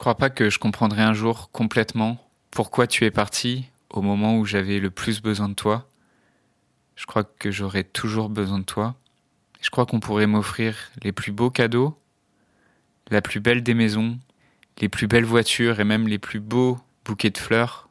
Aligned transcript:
crois 0.00 0.14
pas 0.14 0.30
que 0.30 0.48
je 0.48 0.58
comprendrai 0.58 1.02
un 1.02 1.12
jour 1.12 1.50
complètement 1.50 2.26
pourquoi 2.50 2.86
tu 2.86 3.04
es 3.04 3.10
parti 3.10 3.66
au 3.90 4.00
moment 4.00 4.38
où 4.38 4.46
j'avais 4.46 4.78
le 4.78 4.90
plus 4.90 5.20
besoin 5.20 5.50
de 5.50 5.54
toi. 5.54 5.90
Je 6.96 7.04
crois 7.04 7.22
que 7.22 7.50
j'aurai 7.50 7.84
toujours 7.84 8.30
besoin 8.30 8.58
de 8.60 8.64
toi. 8.64 8.94
Je 9.60 9.68
crois 9.68 9.84
qu'on 9.84 10.00
pourrait 10.00 10.26
m'offrir 10.26 10.74
les 11.02 11.12
plus 11.12 11.32
beaux 11.32 11.50
cadeaux, 11.50 11.98
la 13.10 13.20
plus 13.20 13.40
belle 13.40 13.62
des 13.62 13.74
maisons, 13.74 14.18
les 14.78 14.88
plus 14.88 15.06
belles 15.06 15.26
voitures 15.26 15.80
et 15.80 15.84
même 15.84 16.08
les 16.08 16.18
plus 16.18 16.40
beaux 16.40 16.78
bouquets 17.04 17.28
de 17.28 17.36
fleurs, 17.36 17.90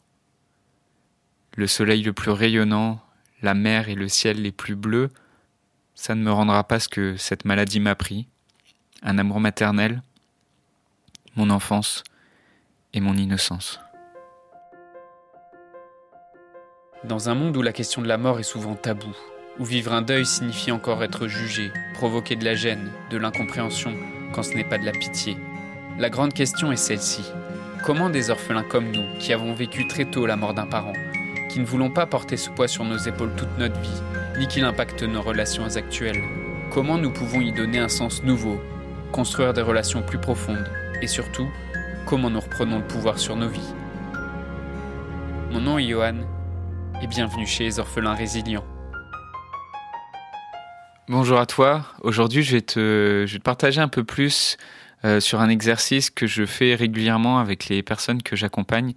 le 1.57 1.67
soleil 1.67 2.01
le 2.01 2.13
plus 2.13 2.31
rayonnant, 2.31 2.99
la 3.43 3.53
mer 3.53 3.87
et 3.87 3.93
le 3.95 4.07
ciel 4.07 4.41
les 4.41 4.51
plus 4.51 4.75
bleus, 4.75 5.11
ça 5.93 6.15
ne 6.15 6.23
me 6.23 6.31
rendra 6.31 6.63
pas 6.63 6.79
ce 6.79 6.89
que 6.89 7.17
cette 7.17 7.45
maladie 7.45 7.79
m'a 7.79 7.93
pris, 7.93 8.27
un 9.03 9.19
amour 9.19 9.39
maternel, 9.39 10.01
mon 11.39 11.51
enfance 11.51 12.03
et 12.93 12.99
mon 12.99 13.15
innocence. 13.15 13.79
Dans 17.05 17.29
un 17.29 17.35
monde 17.35 17.55
où 17.55 17.61
la 17.61 17.71
question 17.71 18.01
de 18.01 18.09
la 18.09 18.17
mort 18.17 18.41
est 18.41 18.43
souvent 18.43 18.75
taboue, 18.75 19.15
où 19.57 19.63
vivre 19.63 19.93
un 19.93 20.01
deuil 20.01 20.25
signifie 20.25 20.73
encore 20.73 21.01
être 21.01 21.27
jugé, 21.27 21.71
provoquer 21.93 22.35
de 22.35 22.43
la 22.43 22.55
gêne, 22.55 22.91
de 23.09 23.17
l'incompréhension, 23.17 23.95
quand 24.33 24.43
ce 24.43 24.53
n'est 24.53 24.67
pas 24.67 24.77
de 24.77 24.85
la 24.85 24.91
pitié, 24.91 25.37
la 25.97 26.09
grande 26.09 26.33
question 26.33 26.73
est 26.73 26.75
celle-ci. 26.75 27.23
Comment 27.85 28.09
des 28.09 28.31
orphelins 28.31 28.63
comme 28.63 28.91
nous, 28.91 29.17
qui 29.19 29.31
avons 29.31 29.53
vécu 29.53 29.87
très 29.87 30.11
tôt 30.11 30.25
la 30.25 30.35
mort 30.35 30.53
d'un 30.53 30.67
parent, 30.67 30.93
qui 31.49 31.61
ne 31.61 31.65
voulons 31.65 31.89
pas 31.89 32.05
porter 32.05 32.35
ce 32.35 32.49
poids 32.49 32.67
sur 32.67 32.83
nos 32.83 32.97
épaules 32.97 33.35
toute 33.37 33.57
notre 33.57 33.79
vie, 33.79 34.01
ni 34.39 34.47
qu'il 34.47 34.65
impacte 34.65 35.03
nos 35.03 35.21
relations 35.21 35.77
actuelles, 35.77 36.21
comment 36.69 36.97
nous 36.97 37.13
pouvons 37.13 37.39
y 37.39 37.53
donner 37.53 37.79
un 37.79 37.87
sens 37.87 38.23
nouveau, 38.23 38.59
construire 39.13 39.53
des 39.53 39.61
relations 39.61 40.01
plus 40.01 40.19
profondes, 40.19 40.69
et 41.01 41.07
surtout, 41.07 41.49
comment 42.05 42.29
nous 42.29 42.39
reprenons 42.39 42.79
le 42.79 42.87
pouvoir 42.87 43.19
sur 43.19 43.35
nos 43.35 43.47
vies 43.47 43.73
Mon 45.51 45.61
nom 45.61 45.77
est 45.77 45.87
Johan, 45.87 46.17
et 47.01 47.07
bienvenue 47.07 47.47
chez 47.47 47.63
les 47.63 47.79
orphelins 47.79 48.15
résilients. 48.15 48.65
Bonjour 51.07 51.39
à 51.39 51.45
toi, 51.45 51.85
aujourd'hui 52.01 52.43
je, 52.43 52.55
vais 52.55 52.61
te, 52.61 53.37
partager 53.39 53.81
un 53.81 53.87
peu 53.87 54.03
plus 54.03 54.57
euh, 55.05 55.19
sur 55.19 55.39
un 55.39 55.49
exercice 55.49 56.09
que 56.09 56.27
je 56.27 56.45
fais 56.45 56.75
régulièrement 56.75 57.39
avec 57.39 57.67
les 57.67 57.81
personnes 57.81 58.21
que 58.21 58.35
j'accompagne 58.35 58.93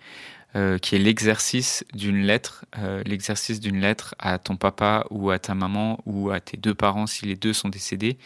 euh, 0.55 0.77
qui 0.77 0.97
est 0.97 0.99
l'exercice 0.99 1.85
d'une 1.95 2.25
lettre, 2.25 2.67
euh, 2.79 3.03
l'exercice 3.07 3.61
d'une 3.61 3.81
lettre 3.81 4.15
à 4.19 4.39
ton 4.39 4.57
papa 4.57 5.07
ou 5.09 5.31
à 5.31 5.39
ta 5.39 5.55
maman 5.55 5.99
ou 6.05 6.31
à 6.31 6.41
tes 6.41 6.59
deux 6.59 6.75
parents 6.75 7.07
si 7.07 7.25
les 7.25 7.37
deux 7.37 7.55
sont 7.55 7.71
décédés. 7.71 8.19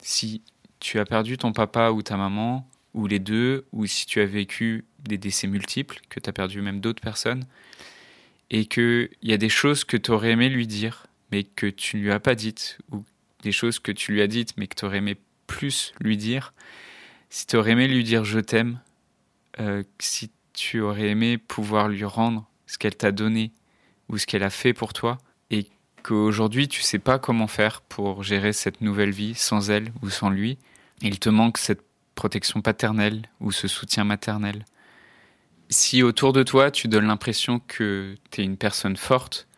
Si 0.00 0.42
tu 0.78 1.00
as 1.00 1.04
perdu 1.04 1.36
ton 1.36 1.52
papa 1.52 1.90
ou 1.90 2.02
ta 2.02 2.16
maman, 2.16 2.64
ou 2.94 3.06
les 3.06 3.18
deux, 3.18 3.66
ou 3.72 3.86
si 3.86 4.06
tu 4.06 4.20
as 4.20 4.26
vécu 4.26 4.84
des 5.00 5.18
décès 5.18 5.46
multiples, 5.46 6.00
que 6.08 6.20
tu 6.20 6.30
as 6.30 6.32
perdu 6.32 6.62
même 6.62 6.80
d'autres 6.80 7.02
personnes, 7.02 7.44
et 8.50 8.66
qu'il 8.66 9.10
y 9.22 9.32
a 9.32 9.36
des 9.36 9.48
choses 9.48 9.84
que 9.84 9.96
tu 9.96 10.10
aurais 10.10 10.30
aimé 10.30 10.48
lui 10.48 10.66
dire, 10.66 11.06
mais 11.30 11.44
que 11.44 11.66
tu 11.66 11.96
ne 11.96 12.02
lui 12.02 12.12
as 12.12 12.20
pas 12.20 12.34
dites, 12.34 12.78
ou 12.92 13.04
des 13.42 13.52
choses 13.52 13.78
que 13.78 13.92
tu 13.92 14.12
lui 14.12 14.22
as 14.22 14.26
dites, 14.26 14.56
mais 14.56 14.66
que 14.66 14.74
tu 14.74 14.84
aurais 14.84 14.98
aimé 14.98 15.16
plus 15.46 15.92
lui 16.00 16.16
dire, 16.16 16.54
si 17.28 17.46
tu 17.46 17.56
aurais 17.56 17.72
aimé 17.72 17.88
lui 17.88 18.04
dire 18.04 18.24
je 18.24 18.38
t'aime, 18.38 18.80
euh, 19.60 19.82
si 19.98 20.30
tu 20.52 20.80
aurais 20.80 21.08
aimé 21.08 21.36
pouvoir 21.36 21.88
lui 21.88 22.04
rendre 22.04 22.48
ce 22.66 22.78
qu'elle 22.78 22.96
t'a 22.96 23.12
donné 23.12 23.52
ou 24.08 24.18
ce 24.18 24.26
qu'elle 24.26 24.42
a 24.42 24.50
fait 24.50 24.72
pour 24.72 24.92
toi 24.92 25.18
et 25.50 25.66
qu'aujourd'hui 26.02 26.68
tu 26.68 26.82
sais 26.82 26.98
pas 26.98 27.18
comment 27.18 27.46
faire 27.46 27.80
pour 27.80 28.22
gérer 28.22 28.52
cette 28.52 28.80
nouvelle 28.80 29.10
vie 29.10 29.34
sans 29.34 29.70
elle 29.70 29.92
ou 30.02 30.10
sans 30.10 30.30
lui. 30.30 30.58
Il 31.02 31.18
te 31.18 31.28
manque 31.28 31.58
cette 31.58 31.83
protection 32.14 32.60
paternelle 32.60 33.22
ou 33.40 33.52
ce 33.52 33.68
soutien 33.68 34.04
maternel. 34.04 34.64
Si 35.70 36.02
autour 36.02 36.32
de 36.32 36.42
toi 36.42 36.70
tu 36.70 36.88
donnes 36.88 37.06
l'impression 37.06 37.60
que 37.60 38.14
tu 38.30 38.40
es 38.40 38.44
une 38.44 38.56
personne 38.56 38.96
forte, 38.96 39.48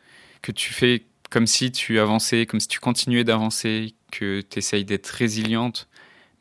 que 0.42 0.52
tu 0.52 0.72
fais 0.72 1.04
comme 1.30 1.46
si 1.46 1.72
tu 1.72 1.98
avançais, 1.98 2.46
comme 2.46 2.60
si 2.60 2.68
tu 2.68 2.80
continuais 2.80 3.24
d'avancer, 3.24 3.94
que 4.10 4.40
tu 4.40 4.58
essayes 4.58 4.84
d'être 4.84 5.08
résiliente, 5.08 5.88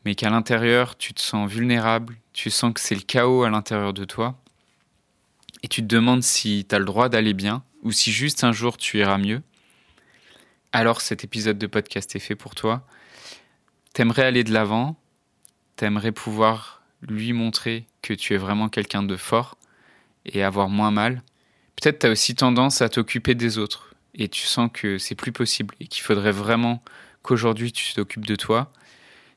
mais 0.04 0.14
qu'à 0.14 0.30
l'intérieur 0.30 0.96
tu 0.96 1.12
te 1.14 1.20
sens 1.20 1.50
vulnérable, 1.50 2.16
tu 2.32 2.50
sens 2.50 2.72
que 2.72 2.80
c'est 2.80 2.94
le 2.94 3.00
chaos 3.00 3.42
à 3.42 3.50
l'intérieur 3.50 3.92
de 3.92 4.04
toi, 4.04 4.38
et 5.62 5.68
tu 5.68 5.82
te 5.82 5.86
demandes 5.86 6.22
si 6.22 6.64
tu 6.68 6.74
as 6.74 6.78
le 6.78 6.84
droit 6.84 7.08
d'aller 7.08 7.34
bien 7.34 7.64
ou 7.82 7.92
si 7.92 8.12
juste 8.12 8.44
un 8.44 8.52
jour 8.52 8.76
tu 8.76 8.98
iras 8.98 9.18
mieux, 9.18 9.42
alors 10.72 11.00
cet 11.00 11.24
épisode 11.24 11.58
de 11.58 11.66
podcast 11.66 12.14
est 12.16 12.20
fait 12.20 12.34
pour 12.34 12.54
toi. 12.54 12.86
T'aimerais 13.94 14.24
aller 14.24 14.44
de 14.44 14.52
l'avant, 14.52 14.96
t'aimerais 15.76 16.12
pouvoir 16.12 16.82
lui 17.02 17.32
montrer 17.32 17.86
que 18.02 18.14
tu 18.14 18.34
es 18.34 18.38
vraiment 18.38 18.68
quelqu'un 18.68 19.02
de 19.02 19.16
fort 19.16 19.56
et 20.24 20.42
avoir 20.42 20.68
moins 20.68 20.90
mal. 20.90 21.22
Peut-être 21.76 22.00
tu 22.00 22.06
as 22.06 22.10
aussi 22.10 22.34
tendance 22.34 22.82
à 22.82 22.88
t'occuper 22.88 23.34
des 23.34 23.58
autres 23.58 23.94
et 24.14 24.28
tu 24.28 24.46
sens 24.46 24.70
que 24.72 24.98
c'est 24.98 25.14
plus 25.14 25.32
possible 25.32 25.74
et 25.80 25.86
qu'il 25.86 26.02
faudrait 26.02 26.32
vraiment 26.32 26.82
qu'aujourd'hui 27.22 27.72
tu 27.72 27.92
t'occupes 27.92 28.26
de 28.26 28.36
toi. 28.36 28.72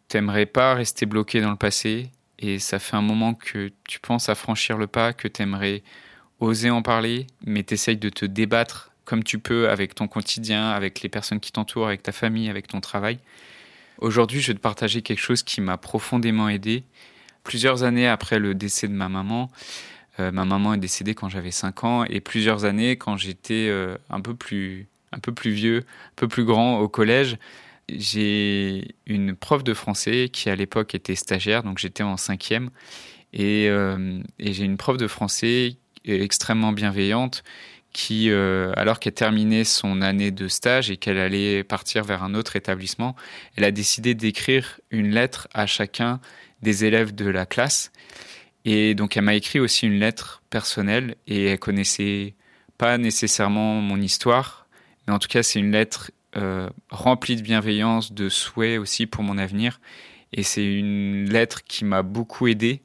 T'aimerais 0.07 0.45
pas 0.45 0.73
rester 0.73 1.05
bloqué 1.05 1.41
dans 1.41 1.51
le 1.51 1.57
passé 1.57 2.09
et 2.39 2.59
ça 2.59 2.79
fait 2.79 2.95
un 2.95 3.01
moment 3.01 3.33
que 3.33 3.71
tu 3.87 3.99
penses 3.99 4.29
à 4.29 4.35
franchir 4.35 4.77
le 4.77 4.87
pas, 4.87 5.13
que 5.13 5.27
t'aimerais 5.27 5.83
oser 6.39 6.69
en 6.69 6.81
parler, 6.81 7.27
mais 7.45 7.63
t'essayes 7.63 7.97
de 7.97 8.09
te 8.09 8.25
débattre 8.25 8.91
comme 9.03 9.23
tu 9.23 9.39
peux 9.39 9.69
avec 9.69 9.95
ton 9.95 10.07
quotidien, 10.07 10.69
avec 10.69 11.01
les 11.01 11.09
personnes 11.09 11.39
qui 11.39 11.51
t'entourent, 11.51 11.87
avec 11.87 12.03
ta 12.03 12.11
famille, 12.11 12.49
avec 12.49 12.67
ton 12.67 12.79
travail. 12.79 13.17
Aujourd'hui, 13.99 14.39
je 14.39 14.47
vais 14.47 14.53
te 14.53 14.61
partager 14.61 15.01
quelque 15.01 15.19
chose 15.19 15.43
qui 15.43 15.59
m'a 15.59 15.77
profondément 15.77 16.47
aidé. 16.47 16.83
Plusieurs 17.43 17.83
années 17.83 18.07
après 18.07 18.39
le 18.39 18.55
décès 18.55 18.87
de 18.87 18.93
ma 18.93 19.09
maman, 19.09 19.51
euh, 20.19 20.31
ma 20.31 20.45
maman 20.45 20.73
est 20.73 20.77
décédée 20.77 21.15
quand 21.15 21.27
j'avais 21.27 21.51
5 21.51 21.83
ans, 21.83 22.03
et 22.05 22.21
plusieurs 22.21 22.63
années 22.63 22.95
quand 22.95 23.17
j'étais 23.17 23.67
euh, 23.67 23.97
un 24.09 24.21
peu 24.21 24.35
plus 24.35 24.87
un 25.11 25.19
peu 25.19 25.33
plus 25.33 25.51
vieux, 25.51 25.79
un 25.79 26.15
peu 26.15 26.27
plus 26.27 26.45
grand 26.45 26.79
au 26.79 26.87
collège, 26.87 27.37
j'ai 27.89 28.95
une 29.07 29.35
prof 29.35 29.63
de 29.63 29.73
français 29.73 30.29
qui 30.31 30.49
à 30.49 30.55
l'époque 30.55 30.93
était 30.95 31.15
stagiaire, 31.15 31.63
donc 31.63 31.79
j'étais 31.79 32.03
en 32.03 32.15
cinquième, 32.15 32.69
et, 33.33 33.67
euh, 33.69 34.21
et 34.37 34.53
j'ai 34.53 34.65
une 34.65 34.77
prof 34.77 34.97
de 34.97 35.07
français 35.07 35.77
extrêmement 36.05 36.71
bienveillante 36.71 37.43
qui, 37.93 38.29
euh, 38.29 38.71
alors 38.75 38.99
qu'elle 38.99 39.13
terminait 39.13 39.63
son 39.63 40.01
année 40.01 40.31
de 40.31 40.47
stage 40.47 40.91
et 40.91 40.97
qu'elle 40.97 41.17
allait 41.17 41.63
partir 41.63 42.03
vers 42.03 42.23
un 42.23 42.35
autre 42.35 42.55
établissement, 42.55 43.15
elle 43.55 43.63
a 43.63 43.71
décidé 43.71 44.13
d'écrire 44.13 44.79
une 44.91 45.11
lettre 45.11 45.47
à 45.53 45.65
chacun 45.65 46.19
des 46.61 46.85
élèves 46.85 47.15
de 47.15 47.29
la 47.29 47.45
classe. 47.45 47.91
Et 48.65 48.93
donc 48.95 49.17
elle 49.17 49.23
m'a 49.23 49.35
écrit 49.35 49.59
aussi 49.59 49.87
une 49.87 49.99
lettre 49.99 50.43
personnelle 50.49 51.15
et 51.27 51.45
elle 51.45 51.59
connaissait 51.59 52.35
pas 52.77 52.97
nécessairement 52.97 53.81
mon 53.81 53.99
histoire, 53.99 54.67
mais 55.07 55.13
en 55.13 55.19
tout 55.19 55.27
cas 55.27 55.43
c'est 55.43 55.59
une 55.59 55.71
lettre 55.71 56.11
euh, 56.35 56.69
remplie 56.89 57.35
de 57.35 57.41
bienveillance, 57.41 58.13
de 58.13 58.29
souhaits 58.29 58.79
aussi 58.79 59.07
pour 59.07 59.23
mon 59.23 59.37
avenir. 59.37 59.79
Et 60.31 60.43
c'est 60.43 60.65
une 60.65 61.27
lettre 61.29 61.63
qui 61.63 61.85
m'a 61.85 62.03
beaucoup 62.03 62.47
aidé, 62.47 62.83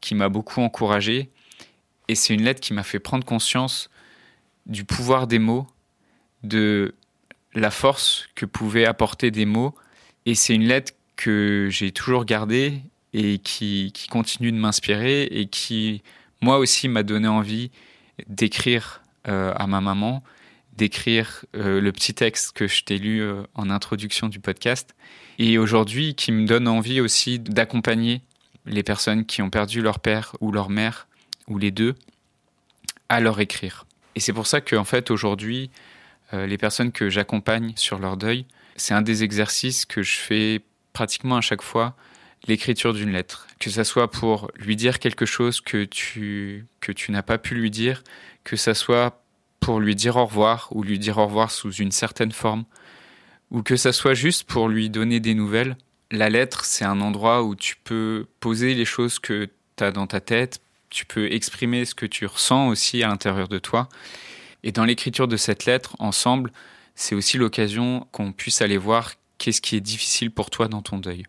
qui 0.00 0.14
m'a 0.14 0.28
beaucoup 0.28 0.60
encouragé 0.60 1.30
et 2.08 2.14
c'est 2.14 2.34
une 2.34 2.42
lettre 2.42 2.60
qui 2.60 2.72
m'a 2.72 2.82
fait 2.82 2.98
prendre 2.98 3.24
conscience 3.24 3.90
du 4.66 4.84
pouvoir 4.84 5.26
des 5.26 5.38
mots, 5.38 5.66
de 6.42 6.94
la 7.54 7.70
force 7.70 8.28
que 8.34 8.44
pouvaient 8.44 8.84
apporter 8.84 9.30
des 9.30 9.46
mots. 9.46 9.74
Et 10.26 10.34
c'est 10.34 10.54
une 10.54 10.66
lettre 10.66 10.92
que 11.16 11.68
j'ai 11.70 11.92
toujours 11.92 12.24
gardée 12.24 12.82
et 13.12 13.38
qui, 13.38 13.92
continue 14.10 14.52
de 14.52 14.58
m'inspirer 14.58 15.24
et 15.24 15.46
qui, 15.46 16.02
moi 16.40 16.58
aussi, 16.58 16.88
m'a 16.88 17.02
donné 17.02 17.28
envie 17.28 17.70
d'écrire 18.28 19.02
euh, 19.28 19.52
à 19.56 19.66
ma 19.66 19.80
maman, 19.80 20.22
d'écrire 20.76 21.44
euh, 21.54 21.80
le 21.80 21.92
petit 21.92 22.12
texte 22.12 22.52
que 22.52 22.66
je 22.66 22.84
t'ai 22.84 22.98
lu 22.98 23.22
euh, 23.22 23.42
en 23.54 23.70
introduction 23.70 24.28
du 24.28 24.40
podcast. 24.40 24.94
Et 25.38 25.58
aujourd'hui, 25.58 26.14
qui 26.14 26.32
me 26.32 26.46
donne 26.46 26.68
envie 26.68 27.00
aussi 27.00 27.38
d'accompagner 27.38 28.20
les 28.66 28.82
personnes 28.82 29.24
qui 29.24 29.42
ont 29.42 29.50
perdu 29.50 29.80
leur 29.80 30.00
père 30.00 30.36
ou 30.40 30.52
leur 30.52 30.68
mère 30.68 31.06
ou 31.48 31.58
les 31.58 31.70
deux, 31.70 31.94
à 33.08 33.20
leur 33.20 33.40
écrire. 33.40 33.85
Et 34.16 34.20
c'est 34.20 34.32
pour 34.32 34.46
ça 34.46 34.60
que, 34.60 34.74
en 34.74 34.84
fait, 34.84 35.10
aujourd'hui, 35.10 35.70
euh, 36.32 36.46
les 36.46 36.58
personnes 36.58 36.90
que 36.90 37.10
j'accompagne 37.10 37.74
sur 37.76 37.98
leur 37.98 38.16
deuil, 38.16 38.46
c'est 38.74 38.94
un 38.94 39.02
des 39.02 39.22
exercices 39.22 39.84
que 39.84 40.02
je 40.02 40.16
fais 40.16 40.62
pratiquement 40.94 41.36
à 41.36 41.42
chaque 41.42 41.62
fois, 41.62 41.94
l'écriture 42.48 42.94
d'une 42.94 43.12
lettre. 43.12 43.46
Que 43.60 43.68
ça 43.70 43.84
soit 43.84 44.10
pour 44.10 44.50
lui 44.56 44.74
dire 44.74 44.98
quelque 44.98 45.26
chose 45.26 45.60
que 45.60 45.84
tu, 45.84 46.66
que 46.80 46.92
tu 46.92 47.12
n'as 47.12 47.22
pas 47.22 47.36
pu 47.36 47.54
lui 47.54 47.70
dire, 47.70 48.02
que 48.42 48.56
ça 48.56 48.72
soit 48.72 49.22
pour 49.60 49.80
lui 49.80 49.94
dire 49.94 50.16
au 50.16 50.24
revoir 50.24 50.68
ou 50.70 50.82
lui 50.82 50.98
dire 50.98 51.18
au 51.18 51.26
revoir 51.26 51.50
sous 51.50 51.72
une 51.72 51.92
certaine 51.92 52.32
forme, 52.32 52.64
ou 53.50 53.62
que 53.62 53.76
ça 53.76 53.92
soit 53.92 54.14
juste 54.14 54.44
pour 54.44 54.68
lui 54.68 54.88
donner 54.88 55.20
des 55.20 55.34
nouvelles. 55.34 55.76
La 56.10 56.30
lettre, 56.30 56.64
c'est 56.64 56.84
un 56.84 57.00
endroit 57.02 57.42
où 57.42 57.54
tu 57.54 57.76
peux 57.76 58.26
poser 58.40 58.74
les 58.74 58.84
choses 58.86 59.18
que 59.18 59.50
tu 59.76 59.84
as 59.84 59.90
dans 59.92 60.06
ta 60.06 60.20
tête, 60.20 60.60
tu 60.96 61.04
peux 61.04 61.30
exprimer 61.30 61.84
ce 61.84 61.94
que 61.94 62.06
tu 62.06 62.24
ressens 62.24 62.68
aussi 62.68 63.02
à 63.02 63.08
l'intérieur 63.08 63.48
de 63.48 63.58
toi. 63.58 63.90
Et 64.62 64.72
dans 64.72 64.86
l'écriture 64.86 65.28
de 65.28 65.36
cette 65.36 65.66
lettre, 65.66 65.94
ensemble, 65.98 66.50
c'est 66.94 67.14
aussi 67.14 67.36
l'occasion 67.36 68.06
qu'on 68.12 68.32
puisse 68.32 68.62
aller 68.62 68.78
voir 68.78 69.12
qu'est-ce 69.36 69.60
qui 69.60 69.76
est 69.76 69.82
difficile 69.82 70.30
pour 70.30 70.48
toi 70.48 70.68
dans 70.68 70.80
ton 70.80 70.96
deuil. 70.96 71.24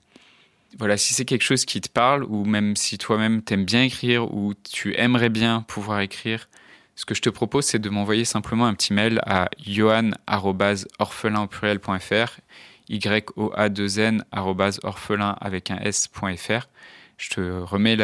voilà, 0.79 0.95
si 0.95 1.13
c'est 1.13 1.25
quelque 1.25 1.43
chose 1.43 1.65
qui 1.65 1.81
te 1.81 1.89
parle, 1.89 2.23
ou 2.23 2.45
même 2.45 2.77
si 2.77 2.97
toi-même 2.97 3.41
t'aimes 3.41 3.65
bien 3.65 3.83
écrire, 3.83 4.33
ou 4.33 4.53
tu 4.71 4.95
aimerais 4.95 5.27
bien 5.27 5.65
pouvoir 5.67 5.99
écrire, 5.99 6.47
ce 6.95 7.03
que 7.03 7.13
je 7.13 7.21
te 7.21 7.29
propose, 7.29 7.65
c'est 7.65 7.79
de 7.79 7.89
m'envoyer 7.89 8.23
simplement 8.23 8.67
un 8.67 8.73
petit 8.73 8.93
mail 8.93 9.19
à 9.25 9.49
johan.orphelin.fr, 9.65 12.39
y 12.87 12.99
o 13.35 13.51
a 13.53 13.67
2 13.67 13.99
n 13.99 14.23
orphelin 14.31 15.35
avec 15.41 15.71
un 15.71 15.79
s.fr. 15.79 16.69
Je 17.17 17.29
te 17.29 17.41
remets 17.41 17.97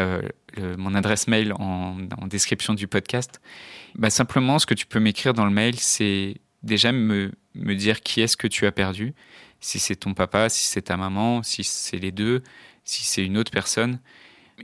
mon 0.78 0.96
adresse 0.96 1.28
mail 1.28 1.54
en, 1.54 1.96
description 2.26 2.74
du 2.74 2.88
podcast. 2.88 3.42
Bah, 3.96 4.10
simplement, 4.10 4.58
ce 4.60 4.66
que 4.66 4.74
tu 4.74 4.86
peux 4.86 5.00
m'écrire 5.00 5.34
dans 5.34 5.46
le 5.46 5.52
mail, 5.52 5.80
c'est 5.80 6.38
déjà 6.64 6.92
me, 6.92 7.32
dire 7.56 8.02
qui 8.02 8.22
est-ce 8.22 8.38
que 8.38 8.48
tu 8.48 8.66
as 8.66 8.72
perdu, 8.72 9.14
si 9.60 9.80
c'est 9.80 9.96
ton 9.96 10.14
papa, 10.14 10.50
si 10.50 10.66
c'est 10.66 10.84
ta 10.84 10.98
maman, 10.98 11.44
si 11.44 11.64
c'est 11.64 11.98
les 11.98 12.12
deux, 12.12 12.42
si 12.86 13.04
c'est 13.04 13.24
une 13.24 13.38
autre 13.38 13.52
personne, 13.52 14.00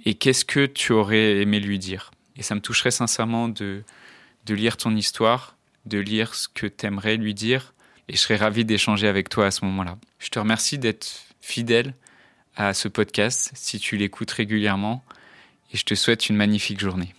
et 0.05 0.15
qu'est-ce 0.15 0.45
que 0.45 0.65
tu 0.65 0.93
aurais 0.93 1.37
aimé 1.41 1.59
lui 1.59 1.77
dire? 1.77 2.11
Et 2.35 2.41
ça 2.41 2.55
me 2.55 2.61
toucherait 2.61 2.91
sincèrement 2.91 3.49
de, 3.49 3.83
de 4.45 4.53
lire 4.55 4.77
ton 4.77 4.95
histoire, 4.95 5.57
de 5.85 5.99
lire 5.99 6.33
ce 6.33 6.47
que 6.47 6.67
tu 6.67 6.85
aimerais 6.85 7.17
lui 7.17 7.33
dire, 7.33 7.73
et 8.07 8.13
je 8.13 8.17
serais 8.17 8.37
ravi 8.37 8.65
d'échanger 8.65 9.07
avec 9.07 9.29
toi 9.29 9.45
à 9.45 9.51
ce 9.51 9.63
moment-là. 9.65 9.97
Je 10.17 10.29
te 10.29 10.39
remercie 10.39 10.79
d'être 10.79 11.07
fidèle 11.41 11.93
à 12.67 12.73
ce 12.73 12.87
podcast 12.87 13.51
si 13.55 13.79
tu 13.79 13.95
l'écoutes 13.95 14.31
régulièrement, 14.31 15.03
et 15.73 15.77
je 15.77 15.85
te 15.85 15.95
souhaite 15.95 16.29
une 16.29 16.35
magnifique 16.35 16.79
journée. 16.79 17.13